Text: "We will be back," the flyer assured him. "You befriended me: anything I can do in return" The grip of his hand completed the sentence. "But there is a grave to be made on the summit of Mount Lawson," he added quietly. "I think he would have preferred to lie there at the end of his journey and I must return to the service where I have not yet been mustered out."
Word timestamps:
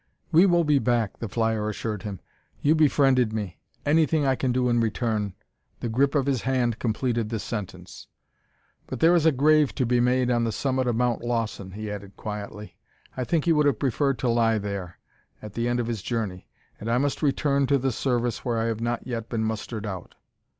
"We 0.31 0.47
will 0.47 0.63
be 0.63 0.79
back," 0.79 1.19
the 1.19 1.27
flyer 1.29 1.69
assured 1.69 2.01
him. 2.01 2.21
"You 2.59 2.73
befriended 2.73 3.33
me: 3.33 3.59
anything 3.85 4.25
I 4.25 4.33
can 4.33 4.51
do 4.51 4.67
in 4.67 4.79
return" 4.79 5.35
The 5.81 5.89
grip 5.89 6.15
of 6.15 6.25
his 6.25 6.41
hand 6.41 6.79
completed 6.79 7.29
the 7.29 7.37
sentence. 7.37 8.07
"But 8.87 8.99
there 8.99 9.13
is 9.13 9.27
a 9.27 9.31
grave 9.31 9.75
to 9.75 9.85
be 9.85 9.99
made 9.99 10.31
on 10.31 10.43
the 10.43 10.51
summit 10.51 10.87
of 10.87 10.95
Mount 10.95 11.23
Lawson," 11.23 11.73
he 11.73 11.91
added 11.91 12.17
quietly. 12.17 12.77
"I 13.15 13.23
think 13.23 13.45
he 13.45 13.53
would 13.53 13.67
have 13.67 13.77
preferred 13.77 14.17
to 14.17 14.27
lie 14.27 14.57
there 14.57 14.97
at 15.39 15.53
the 15.53 15.67
end 15.67 15.79
of 15.79 15.85
his 15.85 16.01
journey 16.01 16.47
and 16.79 16.89
I 16.89 16.97
must 16.97 17.21
return 17.21 17.67
to 17.67 17.77
the 17.77 17.91
service 17.91 18.43
where 18.43 18.57
I 18.57 18.65
have 18.65 18.81
not 18.81 19.05
yet 19.05 19.29
been 19.29 19.43
mustered 19.43 19.85
out." 19.85 20.15